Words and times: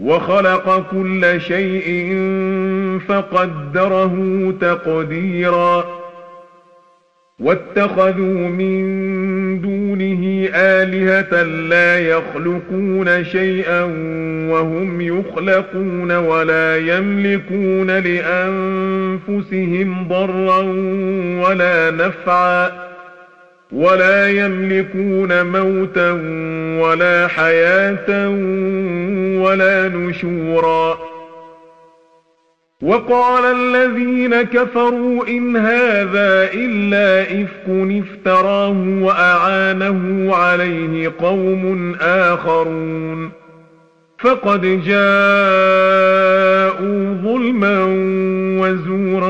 وخلق 0.00 0.90
كل 0.90 1.40
شيء 1.40 2.18
فقدره 3.08 4.16
تقديرا. 4.60 6.00
واتخذوا 7.40 8.48
من 8.48 8.80
دونه 9.60 10.48
آلهة 10.54 11.42
لا 11.42 11.98
يخلقون 11.98 13.24
شيئا 13.24 13.82
وهم 14.50 15.00
يخلقون 15.00 16.12
ولا 16.16 16.76
يملكون 16.76 17.90
لأنفسهم 17.90 19.48
ضرا 20.08 20.58
ولا 21.48 21.90
نفعا. 21.90 22.89
ولا 23.72 24.28
يملكون 24.28 25.46
موتا 25.46 26.10
ولا 26.82 27.28
حياة 27.28 28.28
ولا 29.40 29.88
نشورا. 29.88 30.98
وقال 32.82 33.44
الذين 33.44 34.42
كفروا 34.42 35.28
إن 35.28 35.56
هذا 35.56 36.48
إلا 36.54 37.22
إفك 37.22 37.68
افتراه 37.68 38.76
وأعانه 39.02 40.30
عليه 40.36 41.12
قوم 41.18 41.94
آخرون. 42.00 43.40
فقد 44.18 44.60
جاءوا 44.84 45.10
ظلما 47.24 47.84
وزورا 48.60 49.29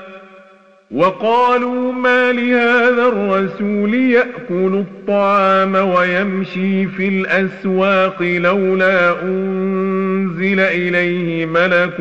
وقالوا 0.91 1.93
ما 1.93 2.31
لهذا 2.31 3.05
الرسول 3.07 3.93
يأكل 3.93 4.85
الطعام 4.87 5.75
ويمشي 5.75 6.87
في 6.87 7.07
الأسواق 7.07 8.21
لولا 8.21 9.23
أنزل 9.23 10.59
إليه 10.59 11.45
ملك 11.45 11.95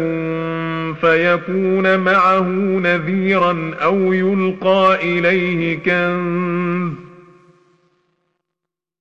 فيكون 1.00 1.98
معه 1.98 2.48
نذيرا 2.83 3.70
أو 3.83 4.12
يلقى 4.12 4.98
إليه 5.02 5.78
كنز 5.78 6.92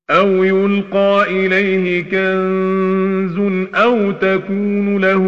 أو 0.10 0.44
يلقى 0.44 1.26
إليه 1.30 2.04
كنز 2.04 3.40
أو 3.76 4.12
تكون 4.12 4.98
له 4.98 5.26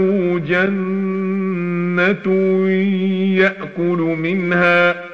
جنة 0.47 1.00
يأكل 3.37 3.97
منها 3.97 5.05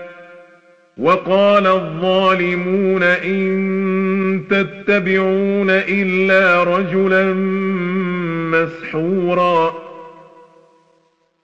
وقال 0.97 1.67
الظالمون 1.67 3.03
إن 3.03 4.43
تتبعون 4.49 5.69
إلا 5.69 6.63
رجلا 6.63 7.33
مسحورا. 8.53 9.73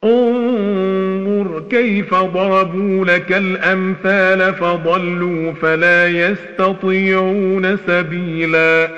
انظر 0.03 1.63
كيف 1.69 2.13
ضربوا 2.13 3.05
لك 3.05 3.31
الأمثال 3.31 4.53
فضلوا 4.53 5.51
فلا 5.51 6.07
يستطيعون 6.07 7.77
سبيلا. 7.87 8.89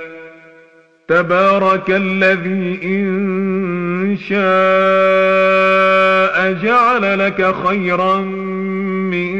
تبارك 1.08 1.90
الذي 1.90 2.80
إن 2.84 4.18
شاء 4.30 6.05
جعل 6.52 7.20
لك 7.20 7.56
خيرا 7.68 8.20
من 9.12 9.36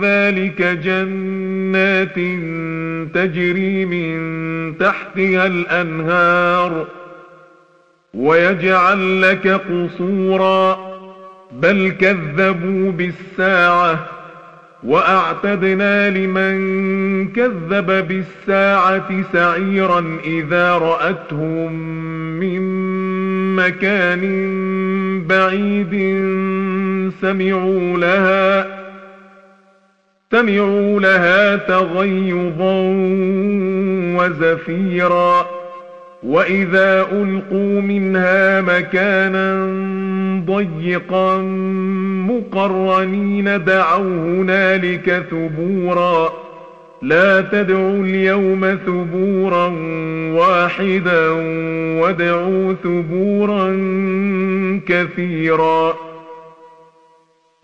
ذلك 0.00 0.62
جنات 0.62 2.14
تجري 3.14 3.84
من 3.84 4.78
تحتها 4.78 5.46
الأنهار 5.46 6.86
ويجعل 8.14 9.22
لك 9.22 9.48
قصورا 9.48 10.92
بل 11.52 11.92
كذبوا 12.00 12.92
بالساعة 12.92 14.06
وأعتدنا 14.82 16.10
لمن 16.10 17.28
كذب 17.28 18.08
بالساعة 18.08 19.22
سعيرا 19.32 20.18
إذا 20.24 20.72
رأتهم 20.72 21.72
من 22.40 22.62
مكان 23.56 24.22
بعيد 25.26 25.92
سمعوا 27.20 27.98
لها 27.98 28.66
سمعوا 30.30 31.00
لها 31.00 31.56
تغيظا 31.56 32.80
وزفيرا. 34.18 35.46
وإذا 36.22 37.06
ألقوا 37.12 37.80
منها 37.80 38.60
مكانا 38.60 39.66
ضيقا 40.46 41.38
مقرنين 42.28 43.64
دعوا 43.64 44.02
هنالك 44.02 45.26
ثبورا. 45.30 46.41
لا 47.02 47.40
تدعوا 47.40 48.04
اليوم 48.04 48.78
ثبورا 48.86 49.66
واحدا 50.32 51.28
وادعوا 52.00 52.72
ثبورا 52.72 53.70
كثيرا. 54.86 55.94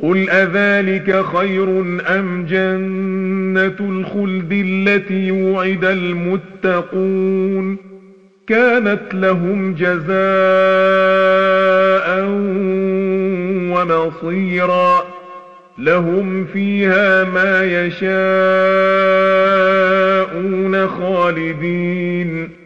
قل 0.02 0.30
أذلك 0.30 1.24
خير 1.24 1.80
أم 2.08 2.46
جنة 2.48 3.76
الخلد 3.80 4.52
التي 4.52 5.30
وعد 5.30 5.84
المتقون؟ 5.84 7.76
كانت 8.46 9.14
لهم 9.14 9.74
جزاء 9.74 10.08
ومصيرا. 13.72 15.07
لهم 15.78 16.44
فيها 16.44 17.24
ما 17.24 17.64
يشاءون 17.64 18.08
خالدين. 20.88 22.58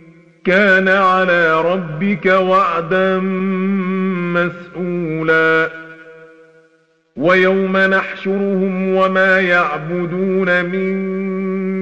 كان 0.44 0.88
على 0.88 1.60
ربك 1.60 2.26
وعدا 2.26 3.18
مسئولا 4.34 5.70
ويوم 7.16 7.76
نحشرهم 7.76 8.94
وما 8.94 9.40
يعبدون 9.40 10.64
من 10.64 10.92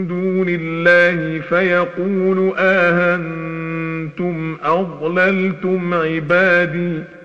دون 0.07 0.47
الله 0.49 1.41
فيقول 1.41 2.53
آهنتم 2.59 4.57
أضللتم 4.65 5.95
عبادي؟ 5.95 7.20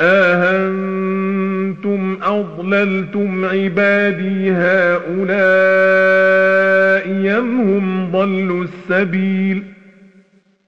آهنتم 0.00 1.86
أضللتم 2.22 3.44
عبادي 3.44 4.50
هؤلاء 4.52 5.06
يم 7.08 7.60
هم 7.60 8.10
ضلوا 8.12 8.64
السبيل؟ 8.64 9.62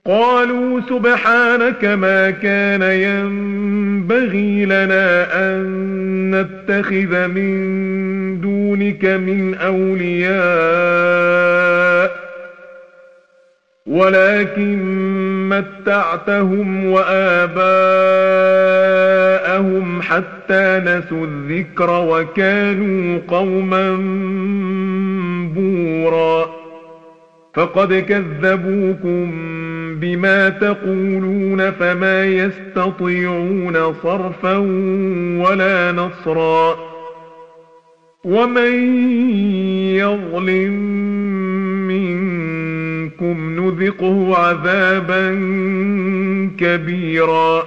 قالوا 0.06 0.80
سبحانك 0.80 1.84
ما 1.84 2.30
كان 2.30 2.82
ينبغي 2.82 4.64
لنا 4.64 5.26
أن 5.34 5.90
نتخذ 6.34 7.26
من 7.28 8.40
دونك 8.40 9.04
من 9.04 9.54
أولياء 9.54 10.38
ولكن 13.88 14.78
متعتهم 15.48 16.84
وآباءهم 16.84 17.62
حتى 20.02 20.82
نسوا 20.84 21.26
الذكر 21.26 21.90
وكانوا 21.90 23.20
قوما 23.28 23.96
بورا. 25.54 26.50
فقد 27.54 27.94
كذبوكم 27.94 29.30
بما 30.00 30.48
تقولون 30.48 31.70
فما 31.70 32.24
يستطيعون 32.24 33.94
صرفا 34.02 34.56
ولا 35.46 35.92
نصرا. 35.92 36.76
ومن 38.24 38.72
يظلم 39.96 40.98
منكم 43.20 43.60
نذقه 43.60 44.36
عذابا 44.36 45.30
كبيرا. 46.58 47.66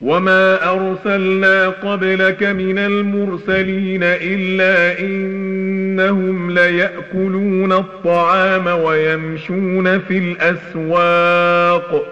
وما 0.00 0.70
أرسلنا 0.72 1.68
قبلك 1.68 2.42
من 2.42 2.78
المرسلين 2.78 4.00
إلا 4.02 5.00
إنهم 5.00 6.50
ليأكلون 6.50 7.72
الطعام 7.72 8.66
ويمشون 8.66 9.98
في 9.98 10.18
الأسواق. 10.18 12.06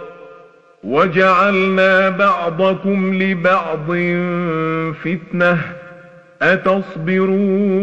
وجعلنا 0.85 2.09
بعضكم 2.09 3.15
لبعض 3.23 3.87
فتنة. 5.05 5.59
أتصبرون 6.43 7.83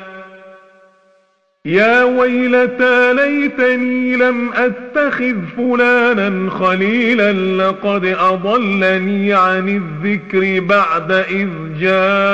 يا 1.65 2.03
ويلتى 2.03 3.13
ليتني 3.13 4.15
لم 4.15 4.53
أتخذ 4.53 5.35
فلانا 5.57 6.49
خليلا 6.49 7.33
لقد 7.33 8.05
أضلني 8.05 9.33
عن 9.33 9.69
الذكر 9.69 10.59
بعد 10.59 11.11
إذ 11.11 11.49
جاءني. 11.79 12.31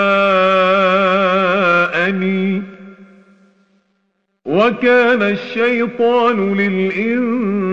وكان 4.45 5.21
الشيطان 5.21 6.53
للإنسان 6.57 7.71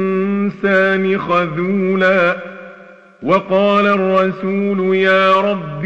خذولا 1.19 2.37
وقال 3.23 3.87
الرسول 3.87 4.97
يا 4.97 5.33
رب 5.33 5.85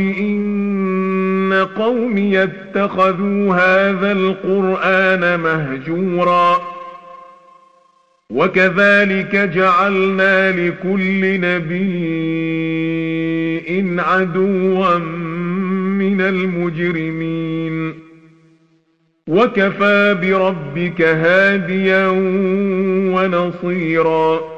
إن 1.53 1.67
قومي 1.67 2.43
اتخذوا 2.43 3.55
هذا 3.55 4.13
القرآن 4.13 5.41
مهجورا. 5.41 6.59
وكذلك 8.33 9.37
جعلنا 9.37 10.53
لكل 10.53 11.41
نبي 11.41 11.89
عدوا 14.01 14.99
من 15.99 16.21
المجرمين. 16.21 17.95
وكفى 19.29 20.19
بربك 20.23 21.03
هاديا 21.03 22.07
ونصيرا. 23.15 24.58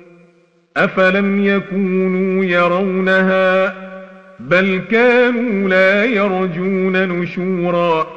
أفلم 0.77 1.45
يكونوا 1.45 2.45
يرونها 2.45 3.73
بل 4.39 4.81
كانوا 4.91 5.69
لا 5.69 6.05
يرجون 6.05 7.07
نشورا 7.07 8.07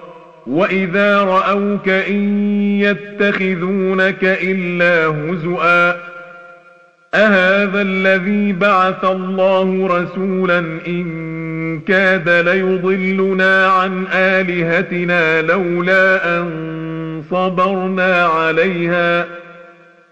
وإذا 0.46 1.18
رأوك 1.20 1.88
إن 1.88 2.48
يتخذونك 2.80 4.24
إلا 4.24 5.06
هزؤا 5.06 5.96
أهذا 7.14 7.82
الذي 7.82 8.52
بعث 8.52 9.04
الله 9.04 9.86
رسولا 9.86 10.58
إن 10.86 11.80
كاد 11.80 12.28
ليضلنا 12.28 13.66
عن 13.66 14.04
آلهتنا 14.12 15.42
لولا 15.42 16.38
أن 16.38 17.22
صبرنا 17.30 18.26
عليها 18.26 19.26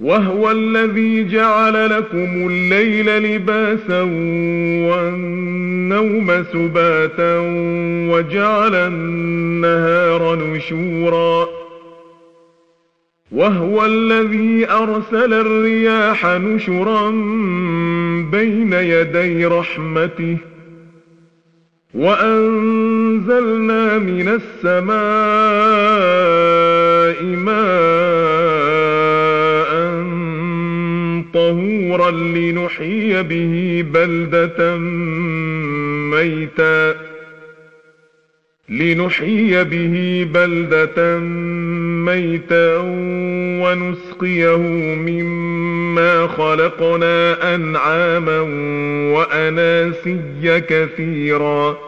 وهو 0.00 0.50
الذي 0.50 1.28
جعل 1.28 1.90
لكم 1.90 2.48
الليل 2.50 3.22
لباسا 3.22 4.02
والنوم 4.88 6.44
سباتا 6.52 7.38
وجعل 8.10 8.74
النهار 8.74 10.36
نشورا. 10.36 11.48
وهو 13.32 13.86
الذي 13.86 14.70
أرسل 14.70 15.32
الرياح 15.32 16.26
نشرا 16.26 17.10
بين 18.32 18.72
يدي 18.72 19.46
رحمته. 19.46 20.36
وأنزلنا 21.94 23.98
من 23.98 24.28
السماء 24.28 24.88
ماء 27.24 28.37
طهورا 31.34 32.10
لنحيي 32.10 33.22
به 33.22 33.84
بلدة 33.92 34.76
ميتا. 36.10 36.94
لنحيي 38.68 39.64
به 39.64 40.26
بلدة 40.34 41.18
ميتا 42.04 42.76
ونسقيه 43.62 44.56
مما 44.96 46.26
خلقنا 46.26 47.54
أنعاما 47.54 48.40
وأناسيا 49.14 50.58
كثيرا. 50.58 51.87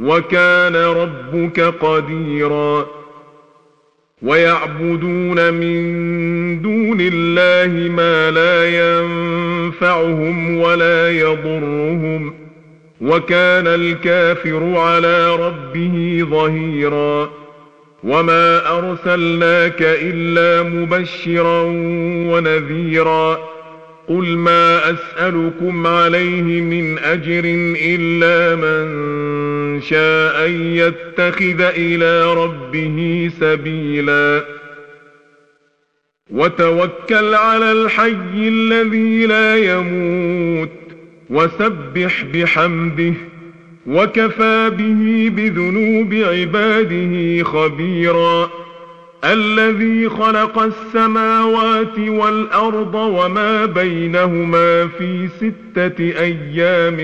وكان 0.00 0.76
ربك 0.76 1.60
قديرا. 1.60 2.86
ويعبدون 4.22 5.54
من 5.54 6.02
دون 6.62 6.98
الله 7.00 7.90
ما 7.90 8.30
لا 8.30 8.68
ينفعهم 8.68 10.58
ولا 10.58 11.10
يضرهم. 11.10 12.34
وكان 13.00 13.66
الكافر 13.66 14.76
على 14.76 15.36
ربه 15.36 16.26
ظهيرا. 16.30 17.30
وما 18.04 18.78
أرسلناك 18.78 19.82
إلا 19.82 20.62
مبشرا 20.62 21.62
ونذيرا. 22.32 23.52
قل 24.08 24.36
ما 24.36 24.90
أسألكم 24.90 25.86
عليه 25.86 26.60
من 26.60 26.98
أجر 26.98 27.42
إلا 27.84 28.56
من 28.56 29.11
شاء 29.80 30.48
يتخذ 30.50 31.60
إلى 31.60 32.34
ربه 32.34 33.30
سبيلا. 33.40 34.44
وتوكل 36.30 37.34
على 37.34 37.72
الحي 37.72 38.34
الذي 38.34 39.26
لا 39.26 39.56
يموت 39.56 40.70
وسبح 41.30 42.24
بحمده 42.24 43.14
وكفى 43.86 44.70
به 44.70 45.30
بذنوب 45.36 46.14
عباده 46.14 47.44
خبيرا. 47.44 48.61
الذي 49.24 50.08
خلق 50.08 50.58
السماوات 50.58 51.98
والأرض 51.98 52.94
وما 52.94 53.66
بينهما 53.66 54.86
في 54.86 55.28
ستة 55.28 56.00
أيام 56.00 56.96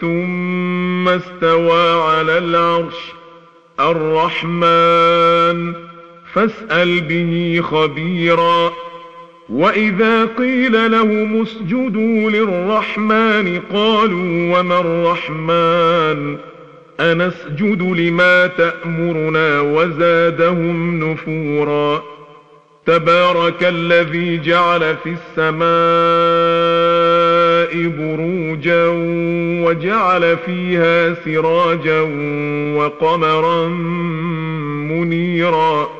ثم 0.00 1.08
استوى 1.08 2.02
على 2.02 2.38
العرش 2.38 3.12
الرحمن. 3.80 5.72
فاسأل 6.34 7.00
به 7.00 7.60
خبيرا. 7.62 8.72
وإذا 9.48 10.24
قيل 10.24 10.90
لهم 10.92 11.42
اسجدوا 11.42 12.30
للرحمن 12.30 13.60
قالوا 13.72 14.58
وما 14.58 14.80
الرحمن؟ 14.80 16.36
أنسجد 17.00 17.82
لما 17.82 18.46
تأمرنا 18.46 19.60
وزادهم 19.60 21.04
نفورا. 21.04 22.02
تبارك 22.86 23.64
الذي 23.64 24.38
جعل 24.38 24.96
في 24.96 25.16
السماء 25.38 25.60
بروجا 27.98 28.86
وجعل 29.66 30.36
فيها 30.36 31.14
سراجا 31.24 32.00
وقمرا 32.76 33.68
منيرا. 34.88 35.99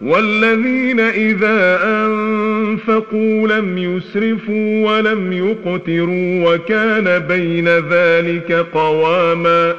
والذين 0.00 1.00
إذا 1.00 1.80
أنفقوا 1.84 3.48
لم 3.48 3.78
يسرفوا 3.78 4.86
ولم 4.86 5.32
يقتروا 5.32 6.54
وكان 6.54 7.18
بين 7.18 7.68
ذلك 7.68 8.52
قواما 8.52 9.74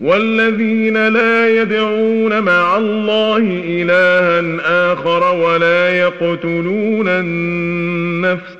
والذين 0.00 1.08
لا 1.08 1.62
يدعون 1.62 2.40
مع 2.42 2.76
الله 2.76 3.62
إلها 3.66 4.92
آخر 4.92 5.34
ولا 5.34 5.98
يقتلون 5.98 7.08
النفس 7.08 8.59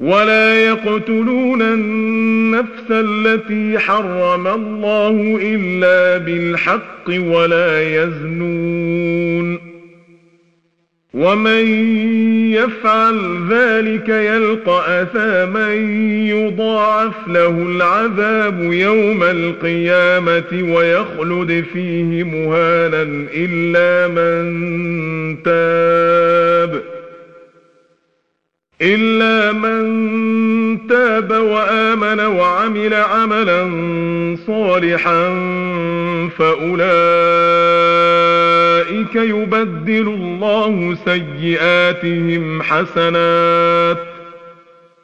ولا 0.00 0.64
يقتلون 0.64 1.62
النفس 1.62 2.90
التي 2.90 3.78
حرم 3.78 4.46
الله 4.46 5.38
إلا 5.42 6.18
بالحق 6.24 7.08
ولا 7.08 8.02
يزنون. 8.02 9.76
ومن 11.14 11.66
يفعل 12.52 13.18
ذلك 13.50 14.08
يلقى 14.08 15.02
أثاما 15.02 15.74
يضاعف 16.30 17.28
له 17.28 17.48
العذاب 17.48 18.72
يوم 18.72 19.22
القيامة 19.22 20.74
ويخلد 20.74 21.64
فيه 21.72 22.22
مهانا 22.22 23.02
إلا 23.34 24.08
من 24.08 24.46
تاب. 25.42 26.95
إلا 28.82 29.52
من 29.52 30.86
تاب 30.88 31.30
وآمن 31.30 32.20
وعمل 32.20 32.94
عملا 32.94 33.66
صالحا 34.46 35.28
فأولئك 36.38 36.86
يبدل 39.16 40.08
الله 40.08 40.96
سيئاتهم 41.04 42.62
حسنات 42.62 43.98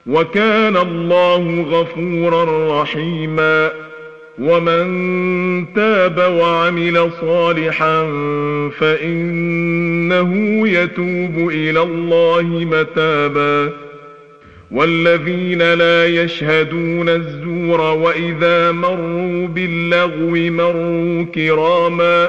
وكان 0.06 0.76
الله 0.76 1.62
غفورا 1.70 2.82
رحيما 2.82 3.70
ومن 4.38 5.74
تاب 5.74 6.18
وعمل 6.18 7.10
صالحا 7.20 8.02
فإنه 8.80 10.32
يتوب 10.68 11.48
إلى 11.50 11.82
الله 11.82 12.42
متابا 12.42 13.72
والذين 14.70 15.74
لا 15.74 16.06
يشهدون 16.06 17.08
الزور 17.08 17.80
وإذا 17.80 18.72
مروا 18.72 19.46
باللغو 19.46 20.30
مروا 20.30 21.24
كراما 21.34 22.28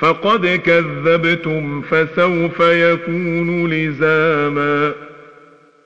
فقد 0.00 0.46
كذبتم 0.46 1.82
فسوف 1.82 2.60
يكون 2.60 3.70
لزاما 3.70 4.92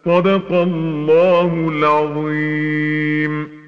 صدق 0.04 0.52
الله 0.52 1.68
العظيم 1.72 3.61